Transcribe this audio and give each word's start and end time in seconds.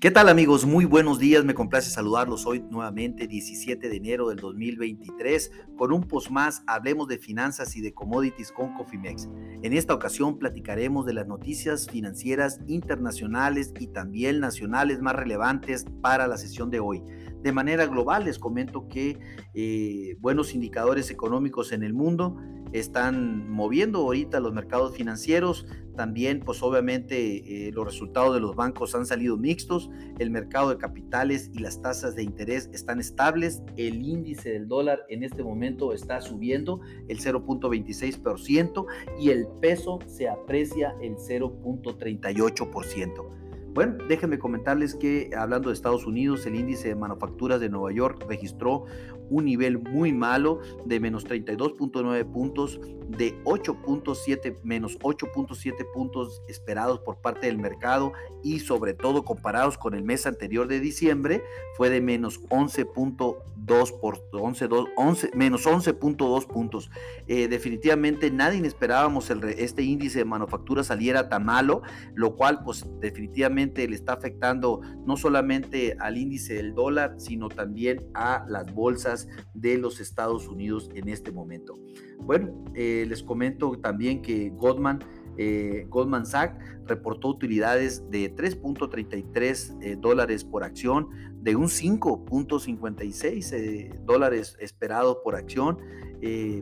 ¿Qué 0.00 0.12
tal 0.12 0.28
amigos? 0.28 0.64
Muy 0.64 0.84
buenos 0.84 1.18
días, 1.18 1.44
me 1.44 1.54
complace 1.54 1.90
saludarlos 1.90 2.46
hoy 2.46 2.64
nuevamente 2.70 3.26
17 3.26 3.88
de 3.88 3.96
enero 3.96 4.28
del 4.28 4.38
2023 4.38 5.50
con 5.76 5.92
un 5.92 6.04
post 6.04 6.30
más, 6.30 6.62
hablemos 6.68 7.08
de 7.08 7.18
finanzas 7.18 7.74
y 7.74 7.80
de 7.80 7.92
commodities 7.92 8.52
con 8.52 8.74
Cofimex. 8.74 9.28
En 9.60 9.72
esta 9.72 9.94
ocasión 9.94 10.38
platicaremos 10.38 11.04
de 11.04 11.14
las 11.14 11.26
noticias 11.26 11.88
financieras 11.90 12.60
internacionales 12.68 13.74
y 13.80 13.88
también 13.88 14.38
nacionales 14.38 15.00
más 15.00 15.16
relevantes 15.16 15.84
para 16.00 16.28
la 16.28 16.38
sesión 16.38 16.70
de 16.70 16.78
hoy. 16.78 17.02
De 17.42 17.50
manera 17.50 17.86
global 17.86 18.26
les 18.26 18.38
comento 18.38 18.86
que 18.86 19.18
eh, 19.52 20.16
buenos 20.20 20.54
indicadores 20.54 21.10
económicos 21.10 21.72
en 21.72 21.82
el 21.82 21.92
mundo 21.92 22.36
están 22.72 23.50
moviendo 23.50 24.00
ahorita 24.00 24.40
los 24.40 24.52
mercados 24.52 24.94
financieros. 24.94 25.66
También, 25.98 26.38
pues 26.38 26.62
obviamente, 26.62 27.66
eh, 27.66 27.72
los 27.72 27.84
resultados 27.84 28.32
de 28.32 28.38
los 28.38 28.54
bancos 28.54 28.94
han 28.94 29.04
salido 29.04 29.36
mixtos. 29.36 29.90
El 30.20 30.30
mercado 30.30 30.70
de 30.70 30.78
capitales 30.78 31.50
y 31.52 31.58
las 31.58 31.82
tasas 31.82 32.14
de 32.14 32.22
interés 32.22 32.70
están 32.72 33.00
estables. 33.00 33.64
El 33.76 34.06
índice 34.06 34.52
del 34.52 34.68
dólar 34.68 35.00
en 35.08 35.24
este 35.24 35.42
momento 35.42 35.92
está 35.92 36.20
subiendo 36.20 36.80
el 37.08 37.18
0.26% 37.18 38.86
y 39.18 39.30
el 39.30 39.48
peso 39.60 39.98
se 40.06 40.28
aprecia 40.28 40.94
el 41.02 41.16
0.38%. 41.16 43.38
Bueno, 43.74 43.98
déjenme 44.08 44.38
comentarles 44.38 44.94
que 44.94 45.30
hablando 45.36 45.68
de 45.68 45.74
Estados 45.74 46.06
Unidos, 46.06 46.46
el 46.46 46.54
índice 46.54 46.88
de 46.88 46.94
manufacturas 46.94 47.60
de 47.60 47.68
Nueva 47.68 47.92
York 47.92 48.24
registró 48.28 48.86
un 49.30 49.44
nivel 49.44 49.78
muy 49.78 50.12
malo 50.12 50.60
de 50.84 51.00
menos 51.00 51.26
32.9 51.26 52.32
puntos, 52.32 52.80
de 53.08 53.42
8.7 53.44 54.58
menos 54.62 54.98
8.7 54.98 55.92
puntos 55.92 56.42
esperados 56.48 57.00
por 57.00 57.20
parte 57.20 57.46
del 57.46 57.58
mercado 57.58 58.12
y 58.42 58.60
sobre 58.60 58.94
todo 58.94 59.24
comparados 59.24 59.78
con 59.78 59.94
el 59.94 60.04
mes 60.04 60.26
anterior 60.26 60.68
de 60.68 60.80
diciembre 60.80 61.42
fue 61.76 61.88
de 61.88 62.00
menos 62.00 62.42
11.2 62.48 64.00
por 64.00 64.22
11, 64.32 64.68
11 64.96 65.30
menos 65.34 65.66
11.2 65.66 66.46
puntos. 66.46 66.90
Eh, 67.26 67.48
definitivamente 67.48 68.30
nadie 68.30 68.66
esperábamos 68.66 69.30
el, 69.30 69.44
este 69.44 69.82
índice 69.82 70.20
de 70.20 70.24
manufactura 70.24 70.84
saliera 70.84 71.28
tan 71.28 71.44
malo, 71.44 71.82
lo 72.14 72.36
cual 72.36 72.62
pues 72.64 72.86
definitivamente 73.00 73.86
le 73.88 73.94
está 73.94 74.14
afectando 74.14 74.80
no 75.06 75.16
solamente 75.16 75.96
al 76.00 76.16
índice 76.16 76.54
del 76.54 76.74
dólar, 76.74 77.14
sino 77.18 77.48
también 77.48 78.06
a 78.14 78.44
las 78.48 78.72
bolsas 78.72 79.17
de 79.54 79.78
los 79.78 80.00
Estados 80.00 80.46
Unidos 80.46 80.90
en 80.94 81.08
este 81.08 81.32
momento. 81.32 81.74
Bueno, 82.18 82.52
eh, 82.74 83.06
les 83.08 83.22
comento 83.22 83.78
también 83.78 84.20
que 84.22 84.50
Goldman, 84.50 84.98
eh, 85.36 85.86
Goldman 85.88 86.26
Sachs 86.26 86.58
reportó 86.86 87.28
utilidades 87.28 88.10
de 88.10 88.34
3.33 88.34 89.78
eh, 89.80 89.96
dólares 89.98 90.44
por 90.44 90.64
acción, 90.64 91.08
de 91.40 91.56
un 91.56 91.68
5.56 91.68 94.04
dólares 94.04 94.56
esperado 94.60 95.22
por 95.22 95.36
acción. 95.36 95.78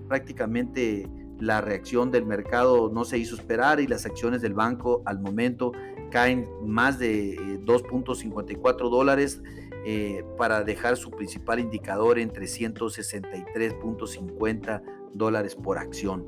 prácticamente 0.07 1.09
la 1.41 1.61
reacción 1.61 2.11
del 2.11 2.27
mercado 2.27 2.91
no 2.93 3.05
se 3.05 3.19
hizo 3.19 3.37
esperar 3.37 3.81
y 3.81 3.87
las 3.87 4.07
acciones 4.07 4.43
del 4.43 4.55
banco 4.55 5.03
al 5.05 5.21
momento 5.21 5.73
caen 6.11 6.49
más 6.65 6.99
de 6.99 7.61
2.54 7.65 8.91
dólares. 8.91 9.43
Eh, 9.89 10.25
para 10.37 10.65
dejar 10.65 10.97
su 10.97 11.13
principal 11.13 11.61
indicador 11.61 12.19
en 12.19 12.33
363.50 12.33 14.83
dólares 15.15 15.55
por 15.55 15.79
acción. 15.79 16.27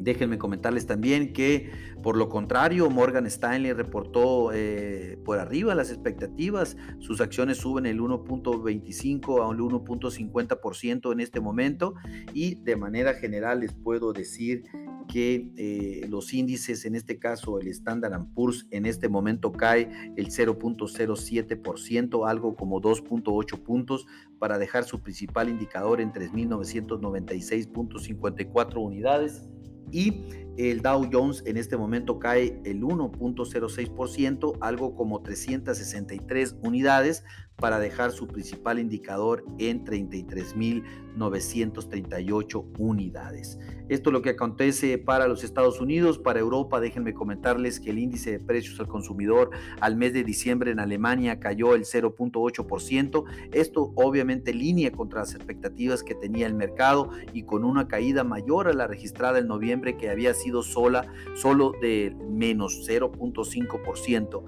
Déjenme 0.00 0.36
comentarles 0.36 0.84
también 0.84 1.32
que, 1.32 1.70
por 2.02 2.16
lo 2.16 2.28
contrario, 2.28 2.90
Morgan 2.90 3.26
Stanley 3.26 3.72
reportó 3.72 4.50
eh, 4.52 5.16
por 5.24 5.38
arriba 5.38 5.76
las 5.76 5.90
expectativas. 5.90 6.76
Sus 6.98 7.20
acciones 7.20 7.58
suben 7.58 7.86
el 7.86 8.00
1.25 8.00 9.44
a 9.44 9.46
un 9.46 9.58
1.50% 9.58 11.12
en 11.12 11.20
este 11.20 11.38
momento 11.38 11.94
y 12.34 12.56
de 12.56 12.74
manera 12.74 13.14
general 13.14 13.60
les 13.60 13.74
puedo 13.74 14.12
decir 14.12 14.64
que 15.12 15.50
eh, 15.56 16.06
los 16.08 16.32
índices, 16.32 16.84
en 16.84 16.94
este 16.94 17.18
caso 17.18 17.58
el 17.58 17.66
Standard 17.68 18.28
Poor's, 18.32 18.68
en 18.70 18.86
este 18.86 19.08
momento 19.08 19.50
cae 19.52 20.12
el 20.16 20.28
0.07%, 20.28 22.28
algo 22.28 22.54
como 22.54 22.80
2.8 22.80 23.60
puntos, 23.62 24.06
para 24.38 24.58
dejar 24.58 24.84
su 24.84 25.00
principal 25.00 25.48
indicador 25.48 26.00
en 26.00 26.12
3.996.54 26.12 28.76
unidades. 28.76 29.48
Y 29.90 30.26
el 30.68 30.82
Dow 30.82 31.08
Jones 31.10 31.42
en 31.46 31.56
este 31.56 31.78
momento 31.78 32.18
cae 32.18 32.60
el 32.64 32.82
1.06%, 32.82 34.58
algo 34.60 34.94
como 34.94 35.22
363 35.22 36.56
unidades, 36.60 37.24
para 37.60 37.78
dejar 37.78 38.10
su 38.10 38.26
principal 38.26 38.78
indicador 38.78 39.44
en 39.58 39.84
33.938 39.84 42.64
unidades. 42.78 43.58
Esto 43.88 44.10
es 44.10 44.12
lo 44.12 44.22
que 44.22 44.30
acontece 44.30 44.96
para 44.98 45.28
los 45.28 45.44
Estados 45.44 45.80
Unidos, 45.80 46.18
para 46.18 46.40
Europa. 46.40 46.80
Déjenme 46.80 47.12
comentarles 47.12 47.78
que 47.80 47.90
el 47.90 47.98
índice 47.98 48.30
de 48.30 48.38
precios 48.38 48.80
al 48.80 48.86
consumidor 48.86 49.50
al 49.80 49.96
mes 49.96 50.12
de 50.12 50.22
diciembre 50.24 50.70
en 50.70 50.78
Alemania 50.78 51.40
cayó 51.40 51.74
el 51.74 51.82
0.8%. 51.82 53.24
Esto 53.52 53.92
obviamente 53.96 54.54
línea 54.54 54.92
contra 54.92 55.20
las 55.20 55.34
expectativas 55.34 56.02
que 56.02 56.14
tenía 56.14 56.46
el 56.46 56.54
mercado 56.54 57.10
y 57.32 57.42
con 57.42 57.64
una 57.64 57.88
caída 57.88 58.24
mayor 58.24 58.68
a 58.68 58.72
la 58.72 58.86
registrada 58.86 59.40
en 59.40 59.48
noviembre 59.48 59.96
que 59.96 60.08
había 60.08 60.32
sido 60.34 60.49
sola, 60.62 61.06
solo 61.34 61.72
de 61.80 62.14
menos 62.28 62.86
0.5% 62.88 64.44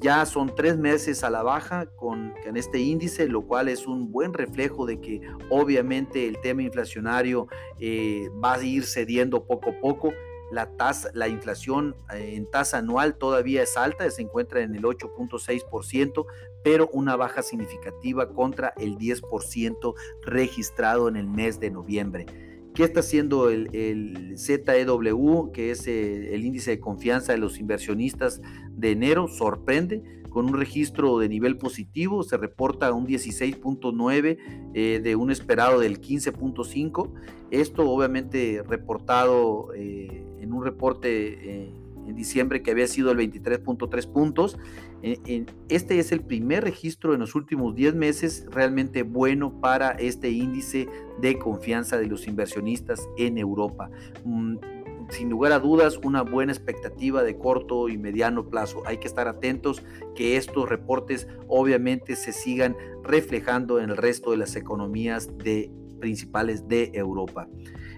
ya 0.00 0.24
son 0.24 0.54
tres 0.54 0.78
meses 0.78 1.22
a 1.22 1.30
la 1.30 1.42
baja 1.42 1.86
con, 1.86 2.32
en 2.44 2.56
este 2.56 2.78
índice, 2.78 3.28
lo 3.28 3.42
cual 3.42 3.68
es 3.68 3.86
un 3.86 4.10
buen 4.10 4.32
reflejo 4.32 4.86
de 4.86 4.98
que 5.00 5.20
obviamente 5.50 6.26
el 6.26 6.40
tema 6.40 6.62
inflacionario 6.62 7.48
eh, 7.78 8.30
va 8.42 8.54
a 8.54 8.62
ir 8.62 8.84
cediendo 8.84 9.44
poco 9.44 9.70
a 9.70 9.80
poco. 9.80 10.12
La, 10.50 10.66
tasa, 10.76 11.10
la 11.14 11.28
inflación 11.28 11.94
eh, 12.12 12.32
en 12.34 12.50
tasa 12.50 12.78
anual 12.78 13.16
todavía 13.16 13.62
es 13.62 13.76
alta, 13.76 14.10
se 14.10 14.22
encuentra 14.22 14.62
en 14.62 14.74
el 14.74 14.82
8.6%, 14.82 16.26
pero 16.64 16.88
una 16.92 17.14
baja 17.14 17.42
significativa 17.42 18.32
contra 18.32 18.72
el 18.78 18.96
10% 18.96 19.94
registrado 20.22 21.08
en 21.08 21.16
el 21.16 21.28
mes 21.28 21.60
de 21.60 21.70
noviembre. 21.70 22.49
¿Qué 22.80 22.86
está 22.86 23.00
haciendo 23.00 23.50
el, 23.50 24.38
ZEW, 24.38 25.52
que 25.52 25.70
es 25.70 25.86
eh, 25.86 26.34
el 26.34 26.46
índice 26.46 26.70
de 26.70 26.80
confianza 26.80 27.32
de 27.32 27.38
los 27.38 27.58
inversionistas 27.60 28.40
de 28.70 28.92
enero? 28.92 29.28
Sorprende, 29.28 30.22
con 30.30 30.46
un 30.46 30.54
registro 30.54 31.18
de 31.18 31.28
nivel 31.28 31.58
positivo, 31.58 32.22
se 32.22 32.38
reporta 32.38 32.90
un 32.94 33.06
16.9 33.06 34.38
eh, 34.72 35.00
de 35.04 35.14
un 35.14 35.30
esperado 35.30 35.78
del 35.78 36.00
15.5. 36.00 37.12
Esto 37.50 37.86
obviamente 37.86 38.62
reportado 38.66 39.74
eh, 39.74 40.24
en 40.40 40.50
un 40.50 40.64
reporte 40.64 41.74
en 42.06 42.14
diciembre 42.14 42.62
que 42.62 42.70
había 42.70 42.86
sido 42.86 43.10
el 43.10 43.18
23.3 43.18 44.12
puntos. 44.12 44.58
Este 45.68 45.98
es 45.98 46.12
el 46.12 46.20
primer 46.20 46.64
registro 46.64 47.14
en 47.14 47.20
los 47.20 47.34
últimos 47.34 47.74
10 47.74 47.94
meses 47.94 48.46
realmente 48.50 49.02
bueno 49.02 49.60
para 49.60 49.90
este 49.92 50.30
índice 50.30 50.88
de 51.20 51.38
confianza 51.38 51.98
de 51.98 52.06
los 52.06 52.26
inversionistas 52.26 53.08
en 53.16 53.38
Europa. 53.38 53.90
Mm, 54.24 54.56
sin 55.10 55.28
lugar 55.28 55.52
a 55.52 55.58
dudas, 55.58 55.98
una 56.04 56.22
buena 56.22 56.52
expectativa 56.52 57.22
de 57.22 57.36
corto 57.36 57.88
y 57.88 57.98
mediano 57.98 58.48
plazo. 58.48 58.82
Hay 58.86 58.98
que 58.98 59.08
estar 59.08 59.26
atentos 59.26 59.82
que 60.14 60.36
estos 60.36 60.68
reportes 60.68 61.26
obviamente 61.48 62.14
se 62.14 62.32
sigan 62.32 62.76
reflejando 63.02 63.80
en 63.80 63.90
el 63.90 63.96
resto 63.96 64.30
de 64.30 64.36
las 64.36 64.54
economías 64.54 65.36
de, 65.38 65.70
principales 66.00 66.66
de 66.66 66.90
Europa. 66.94 67.48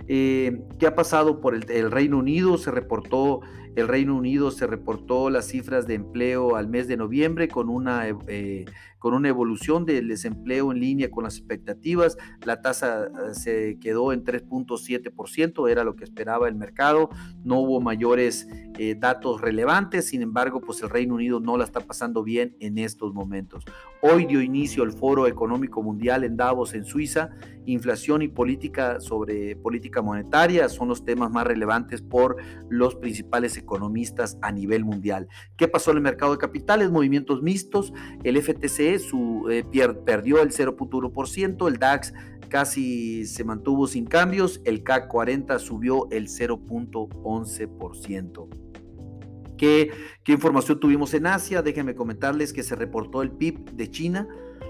Eh, 0.09 0.61
¿Qué 0.79 0.87
ha 0.87 0.95
pasado 0.95 1.41
por 1.41 1.55
el, 1.55 1.91
Reino 1.91 2.19
Unido? 2.19 2.59
Se 2.59 2.71
reportó, 2.71 3.41
el 3.75 3.89
Reino 3.89 4.17
Unido 4.17 4.51
se 4.51 4.67
reportó 4.67 5.31
las 5.31 5.47
cifras 5.47 5.87
de 5.87 5.95
empleo 5.95 6.57
al 6.57 6.69
mes 6.69 6.89
de 6.89 6.97
noviembre 6.97 7.49
con 7.49 7.69
una 7.69 8.07
eh, 8.27 8.67
con 9.03 9.15
una 9.15 9.29
evolución 9.29 9.85
del 9.85 10.07
desempleo 10.07 10.71
en 10.71 10.79
línea 10.79 11.11
con 11.11 11.25
las 11.25 11.37
expectativas. 11.37 12.17
La 12.45 12.63
tasa 12.63 13.07
eh, 13.07 13.35
se 13.35 13.79
quedó 13.81 14.13
en 14.13 14.23
3.7%, 14.23 15.69
era 15.69 15.83
lo 15.83 15.97
que 15.97 16.05
esperaba 16.05 16.47
el 16.47 16.55
mercado. 16.55 17.11
No 17.43 17.59
hubo 17.59 17.81
mayores 17.81 18.47
eh, 18.79 18.95
datos 18.97 19.41
relevantes, 19.41 20.07
sin 20.07 20.23
embargo, 20.23 20.61
pues 20.61 20.85
el 20.85 20.89
Reino 20.89 21.17
Unido 21.17 21.41
no 21.41 21.57
la 21.57 21.65
está 21.65 21.81
pasando 21.81 22.23
bien 22.23 22.55
en 22.61 22.79
estos 22.79 23.13
momentos. 23.13 23.65
Hoy 24.03 24.25
dio 24.25 24.41
inicio 24.41 24.85
el 24.85 24.93
Foro 24.93 25.27
Económico 25.27 25.83
Mundial 25.83 26.23
en 26.23 26.37
Davos, 26.37 26.73
en 26.73 26.85
Suiza. 26.85 27.31
Inflación 27.67 28.23
y 28.23 28.29
política 28.29 29.01
sobre 29.01 29.57
política 29.57 30.01
monetaria 30.01 30.69
son 30.69 30.87
los 30.87 31.05
temas 31.05 31.31
más 31.33 31.45
relevantes 31.45 32.03
por 32.03 32.37
los 32.69 32.95
principales 32.95 33.57
economistas 33.62 34.37
a 34.43 34.53
nivel 34.53 34.85
mundial. 34.85 35.29
¿Qué 35.56 35.69
pasó 35.69 35.91
en 35.91 35.97
el 35.99 36.03
mercado 36.03 36.32
de 36.32 36.38
capitales? 36.38 36.91
Movimientos 36.91 37.43
mixtos. 37.43 37.93
El 38.25 38.37
FTC 38.37 38.99
su, 38.99 39.49
eh, 39.50 39.64
perdió 40.05 40.43
el 40.43 40.50
0.1%, 40.50 41.69
el 41.69 41.79
DAX 41.79 42.12
casi 42.49 43.25
se 43.25 43.44
mantuvo 43.44 43.87
sin 43.87 44.05
cambios, 44.05 44.61
el 44.64 44.82
CAC 44.82 45.09
40 45.09 45.59
subió 45.59 46.06
el 46.11 46.29
0.11%. 46.29 48.49
¿Qué, 49.56 49.91
¿Qué, 50.23 50.32
información 50.32 50.79
tuvimos 50.79 51.14
en 51.14 51.26
Asia? 51.26 51.62
Déjenme 51.62 51.94
comentarles 51.94 52.53
que 52.53 52.62
se 52.62 52.76
reportó 52.76 53.23
el 53.23 53.31
PIB 53.31 53.70
de 53.70 53.91
China 53.91 54.29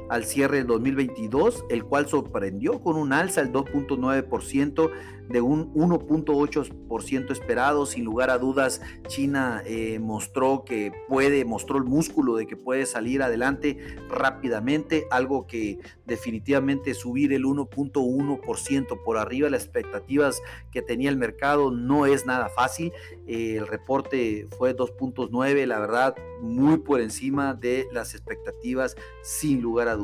al 0.09 0.25
cierre 0.25 0.59
del 0.59 0.67
2022, 0.67 1.65
el 1.71 1.85
cual 1.85 2.09
sorprendió 2.09 2.81
con 2.81 2.97
un 2.97 3.13
alza 3.13 3.43
del 3.43 3.53
2.9% 3.53 4.91
de 5.29 5.41
un 5.41 5.73
1.8% 5.75 7.31
esperado. 7.31 7.87
Sin 7.87 8.05
lugar 8.05 8.31
a 8.31 8.39
dudas, 8.39 8.81
China 9.09 9.63
eh, 9.67 9.99
mostró 9.99 10.65
que 10.65 10.93
puede, 11.09 11.45
mostró 11.45 11.79
el 11.79 11.85
músculo 11.85 12.37
de 12.37 12.47
que 12.47 12.57
puede 12.57 12.87
salir 12.87 13.23
adelante 13.23 13.79
rápidamente, 14.09 15.07
algo 15.11 15.47
que 15.47 15.79
definitivamente 16.07 16.95
subir 16.95 17.33
el 17.33 17.45
1.1% 17.45 19.03
por 19.05 19.17
arriba 19.17 19.47
de 19.47 19.53
las 19.53 19.65
expectativas 19.65 20.43
que 20.71 20.83
tenía 20.83 21.09
el 21.09 21.17
mercado 21.17 21.71
no 21.71 22.07
es 22.07 22.27
nada 22.27 22.49
fácil. 22.49 22.93
Eh, 23.27 23.57
el 23.57 23.67
reporte 23.67 24.49
fue 24.59 24.77
2.9, 24.77 25.67
la 25.67 25.79
verdad, 25.79 26.15
muy 26.43 26.79
por 26.79 27.01
encima 27.01 27.55
de 27.55 27.89
las 27.93 28.15
expectativas, 28.15 28.97
sin 29.23 29.63
lugar 29.63 29.89
a 29.89 29.95
dudas. 29.95 30.02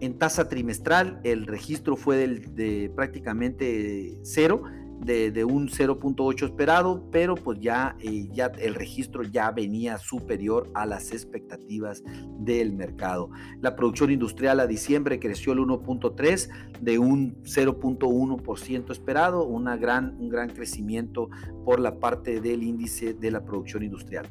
En 0.00 0.18
tasa 0.18 0.48
trimestral, 0.48 1.20
el 1.24 1.46
registro 1.46 1.96
fue 1.96 2.26
de 2.26 2.92
prácticamente 2.94 4.18
cero, 4.22 4.64
de, 5.04 5.44
un 5.44 5.68
0.8 5.68 6.44
esperado, 6.44 7.04
pero 7.10 7.34
pues 7.34 7.60
ya, 7.60 7.96
eh, 8.00 8.28
ya 8.32 8.46
el 8.58 8.74
registro 8.74 9.22
ya 9.22 9.50
venía 9.50 9.98
superior 9.98 10.70
a 10.74 10.86
las 10.86 11.12
expectativas 11.12 12.02
del 12.38 12.72
mercado. 12.72 13.30
La 13.60 13.76
producción 13.76 14.10
industrial 14.10 14.60
a 14.60 14.66
diciembre 14.66 15.18
creció 15.20 15.52
el 15.52 15.58
1.3 15.60 16.48
de 16.80 16.98
un 16.98 17.42
0.1% 17.42 18.92
esperado, 18.92 19.44
una 19.44 19.76
gran, 19.76 20.16
un 20.18 20.28
gran 20.28 20.48
crecimiento 20.50 21.28
por 21.64 21.80
la 21.80 21.98
parte 21.98 22.40
del 22.40 22.62
índice 22.62 23.14
de 23.14 23.30
la 23.30 23.44
producción 23.44 23.82
industrial. 23.82 24.26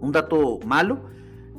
Un 0.00 0.12
dato 0.12 0.58
malo, 0.66 1.04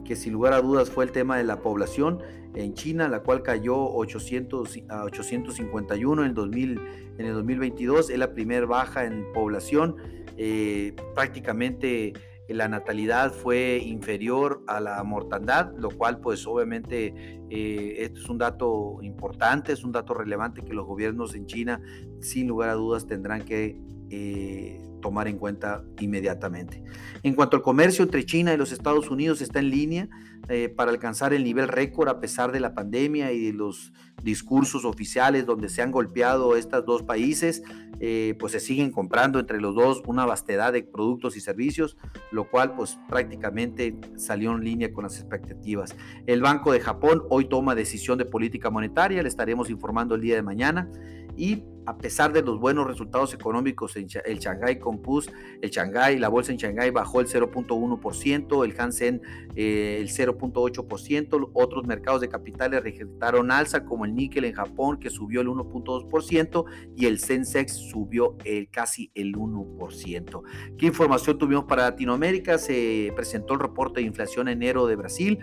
que 0.05 0.15
sin 0.15 0.33
lugar 0.33 0.53
a 0.53 0.61
dudas 0.61 0.89
fue 0.89 1.03
el 1.03 1.11
tema 1.11 1.37
de 1.37 1.43
la 1.43 1.61
población 1.61 2.23
en 2.53 2.73
China, 2.73 3.09
la 3.09 3.21
cual 3.21 3.43
cayó 3.43 3.77
800 3.77 4.79
a 4.89 5.03
851 5.03 6.21
en 6.21 6.27
el, 6.29 6.33
2000, 6.33 6.79
en 7.17 7.25
el 7.25 7.33
2022, 7.33 8.09
es 8.09 8.17
la 8.17 8.33
primera 8.33 8.65
baja 8.65 9.05
en 9.05 9.25
población, 9.33 9.97
eh, 10.37 10.95
prácticamente 11.13 12.13
la 12.47 12.67
natalidad 12.67 13.33
fue 13.33 13.81
inferior 13.83 14.63
a 14.67 14.79
la 14.79 15.03
mortandad, 15.03 15.73
lo 15.77 15.89
cual 15.89 16.19
pues 16.19 16.45
obviamente 16.45 17.41
eh, 17.49 17.95
esto 17.99 18.19
es 18.19 18.29
un 18.29 18.37
dato 18.37 18.99
importante, 19.01 19.73
es 19.73 19.83
un 19.83 19.91
dato 19.91 20.13
relevante 20.13 20.63
que 20.63 20.73
los 20.73 20.85
gobiernos 20.85 21.33
en 21.33 21.47
China 21.47 21.81
sin 22.21 22.47
lugar 22.47 22.69
a 22.69 22.73
dudas 22.73 23.07
tendrán 23.07 23.43
que 23.43 23.79
eh, 24.09 24.81
tomar 25.01 25.27
en 25.27 25.37
cuenta 25.37 25.83
inmediatamente. 25.99 26.83
En 27.21 27.35
cuanto 27.35 27.57
al 27.57 27.63
comercio 27.63 28.03
entre 28.03 28.25
China 28.25 28.53
y 28.53 28.57
los 28.57 28.71
Estados 28.71 29.11
Unidos 29.11 29.39
está 29.39 29.59
en 29.59 29.69
línea 29.69 30.09
eh, 30.49 30.69
para 30.69 30.89
alcanzar 30.89 31.33
el 31.33 31.43
nivel 31.43 31.67
récord 31.67 32.09
a 32.09 32.19
pesar 32.19 32.51
de 32.51 32.59
la 32.59 32.73
pandemia 32.73 33.31
y 33.31 33.45
de 33.45 33.53
los 33.53 33.93
discursos 34.23 34.83
oficiales 34.83 35.45
donde 35.45 35.69
se 35.69 35.83
han 35.83 35.91
golpeado 35.91 36.55
estos 36.55 36.85
dos 36.85 37.03
países, 37.03 37.61
eh, 37.99 38.35
pues 38.39 38.53
se 38.53 38.59
siguen 38.59 38.91
comprando 38.91 39.39
entre 39.39 39.61
los 39.61 39.75
dos 39.75 40.01
una 40.07 40.25
vastedad 40.25 40.73
de 40.73 40.81
productos 40.81 41.37
y 41.37 41.39
servicios, 41.39 41.97
lo 42.31 42.49
cual 42.49 42.75
pues 42.75 42.97
prácticamente 43.07 43.95
salió 44.17 44.55
en 44.55 44.63
línea 44.63 44.91
con 44.91 45.03
las 45.03 45.19
expectativas. 45.19 45.95
El 46.25 46.41
Banco 46.41 46.71
de 46.71 46.79
Japón 46.79 47.23
hoy 47.29 47.45
toma 47.45 47.75
decisión 47.75 48.17
de 48.17 48.25
política 48.25 48.71
monetaria, 48.71 49.21
le 49.21 49.29
estaremos 49.29 49.69
informando 49.69 50.15
el 50.15 50.21
día 50.21 50.35
de 50.35 50.41
mañana 50.41 50.89
y 51.37 51.63
a 51.85 51.97
pesar 51.97 52.33
de 52.33 52.41
los 52.41 52.59
buenos 52.59 52.87
resultados 52.87 53.33
económicos, 53.33 53.95
en 53.95 54.07
el 54.25 54.39
Shanghai 54.39 54.79
Compus, 54.79 55.29
el 55.61 55.69
Shanghai, 55.69 56.17
la 56.17 56.29
bolsa 56.29 56.51
en 56.51 56.57
Shanghai 56.57 56.89
bajó 56.89 57.21
el 57.21 57.27
0.1%, 57.27 58.65
el 58.65 58.79
Hansen 58.79 59.21
eh, 59.55 59.99
el 60.01 60.09
0.8%, 60.09 61.49
otros 61.53 61.85
mercados 61.85 62.21
de 62.21 62.29
capitales 62.29 62.83
registraron 62.83 63.51
alza 63.51 63.85
como 63.85 64.05
el 64.05 64.15
níquel 64.15 64.45
en 64.45 64.53
Japón 64.53 64.99
que 64.99 65.09
subió 65.09 65.41
el 65.41 65.47
1.2% 65.47 66.65
y 66.95 67.05
el 67.05 67.19
Sensex 67.19 67.73
subió 67.73 68.35
el, 68.43 68.69
casi 68.69 69.11
el 69.13 69.35
1%. 69.35 70.43
¿Qué 70.77 70.85
información 70.87 71.37
tuvimos 71.37 71.65
para 71.65 71.83
Latinoamérica? 71.83 72.57
Se 72.57 73.13
presentó 73.15 73.53
el 73.53 73.59
reporte 73.59 74.01
de 74.01 74.07
inflación 74.07 74.47
enero 74.47 74.87
de 74.87 74.95
Brasil. 74.95 75.39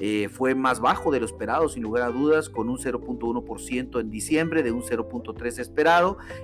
Eh, 0.00 0.28
fue 0.30 0.54
más 0.54 0.80
bajo 0.80 1.12
de 1.12 1.20
lo 1.20 1.26
esperado, 1.26 1.68
sin 1.68 1.82
lugar 1.82 2.02
a 2.02 2.10
dudas, 2.10 2.48
con 2.48 2.68
un 2.68 2.78
0.1% 2.78 4.00
en 4.00 4.10
diciembre, 4.10 4.62
de 4.62 4.72
un 4.72 4.82
0.3% 4.82 5.58
esperado 5.60 5.81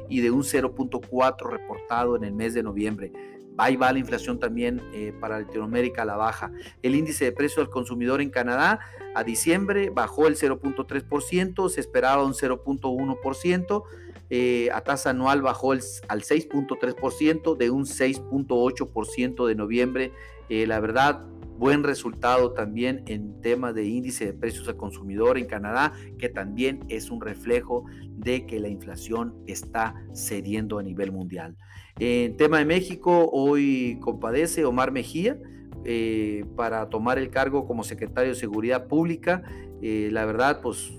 y 0.08 0.20
de 0.20 0.30
un 0.30 0.42
0.4% 0.42 1.50
reportado 1.50 2.16
en 2.16 2.24
el 2.24 2.32
mes 2.32 2.54
de 2.54 2.62
noviembre. 2.62 3.12
Ahí 3.56 3.74
va 3.74 3.92
la 3.92 3.98
inflación 3.98 4.38
también 4.38 4.80
eh, 4.92 5.12
para 5.20 5.40
Latinoamérica 5.40 6.02
a 6.02 6.04
la 6.04 6.16
baja. 6.16 6.52
El 6.80 6.94
índice 6.94 7.24
de 7.24 7.32
precios 7.32 7.66
al 7.66 7.70
consumidor 7.70 8.20
en 8.20 8.30
Canadá 8.30 8.78
a 9.16 9.24
diciembre 9.24 9.90
bajó 9.90 10.28
el 10.28 10.36
0.3%, 10.36 11.68
se 11.68 11.80
esperaba 11.80 12.24
un 12.24 12.34
0.1%. 12.34 13.82
Eh, 14.30 14.68
a 14.72 14.82
tasa 14.82 15.10
anual 15.10 15.42
bajó 15.42 15.72
al 15.72 15.80
6.3% 15.80 17.56
de 17.56 17.70
un 17.70 17.84
6.8% 17.84 19.46
de 19.46 19.54
noviembre. 19.56 20.12
la 20.48 20.78
verdad, 20.78 21.24
buen 21.58 21.82
resultado 21.82 22.52
también 22.52 23.02
en 23.06 23.40
tema 23.40 23.72
de 23.72 23.84
índice 23.84 24.26
de 24.26 24.32
precios 24.32 24.68
al 24.68 24.76
consumidor 24.76 25.38
en 25.38 25.46
Canadá, 25.46 25.92
que 26.18 26.28
también 26.28 26.80
es 26.88 27.10
un 27.10 27.20
reflejo 27.20 27.84
de 28.16 28.46
que 28.46 28.60
la 28.60 28.68
inflación 28.68 29.34
está 29.46 29.94
cediendo 30.14 30.78
a 30.78 30.82
nivel 30.82 31.12
mundial. 31.12 31.56
En 31.98 32.36
tema 32.36 32.58
de 32.58 32.64
México, 32.64 33.28
hoy 33.32 33.98
compadece 34.00 34.64
Omar 34.64 34.92
Mejía 34.92 35.36
eh, 35.84 36.44
para 36.56 36.88
tomar 36.88 37.18
el 37.18 37.30
cargo 37.30 37.66
como 37.66 37.82
secretario 37.82 38.32
de 38.32 38.38
Seguridad 38.38 38.86
Pública. 38.86 39.42
Eh, 39.82 40.10
la 40.12 40.24
verdad, 40.24 40.60
pues 40.62 40.92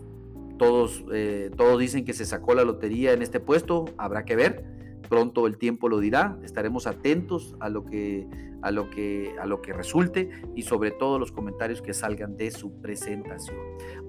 todos, 0.58 1.06
eh, 1.14 1.52
todos 1.56 1.80
dicen 1.80 2.04
que 2.04 2.14
se 2.14 2.26
sacó 2.26 2.54
la 2.54 2.66
lotería 2.66 3.14
en 3.14 3.22
este 3.22 3.40
puesto, 3.40 3.86
habrá 3.98 4.26
que 4.26 4.36
ver 4.36 4.79
pronto 5.10 5.48
el 5.48 5.58
tiempo 5.58 5.90
lo 5.90 6.00
dirá, 6.00 6.38
estaremos 6.44 6.88
atentos 6.88 7.56
a 7.60 7.70
lo 7.70 7.84
que 7.86 8.28
a 8.62 8.72
lo 8.72 8.90
que 8.90 9.34
a 9.40 9.46
lo 9.46 9.62
que 9.62 9.72
resulte 9.72 10.30
y 10.56 10.64
sobre 10.64 10.92
todo 10.92 11.18
los 11.18 11.32
comentarios 11.32 11.82
que 11.82 11.94
salgan 11.94 12.36
de 12.38 12.52
su 12.52 12.74
presentación. 12.82 13.58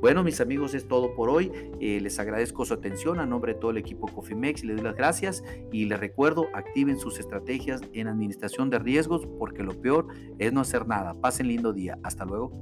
Bueno, 0.00 0.22
mis 0.22 0.40
amigos, 0.40 0.74
es 0.74 0.86
todo 0.86 1.14
por 1.14 1.30
hoy. 1.30 1.52
Eh, 1.80 2.00
les 2.00 2.18
agradezco 2.18 2.64
su 2.64 2.74
atención 2.74 3.20
a 3.20 3.26
nombre 3.26 3.54
de 3.54 3.60
todo 3.60 3.70
el 3.70 3.78
equipo 3.78 4.08
Cofimex, 4.08 4.64
les 4.64 4.76
doy 4.76 4.84
las 4.84 4.96
gracias 4.96 5.44
y 5.72 5.84
les 5.86 5.98
recuerdo, 5.98 6.48
activen 6.52 6.98
sus 6.98 7.18
estrategias 7.18 7.80
en 7.92 8.08
administración 8.08 8.70
de 8.70 8.78
riesgos 8.78 9.26
porque 9.38 9.62
lo 9.62 9.80
peor 9.80 10.08
es 10.38 10.52
no 10.52 10.60
hacer 10.60 10.86
nada. 10.86 11.14
Pasen 11.14 11.48
lindo 11.48 11.72
día. 11.72 11.98
Hasta 12.02 12.24
luego. 12.24 12.52